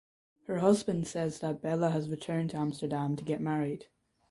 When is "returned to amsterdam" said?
2.09-3.15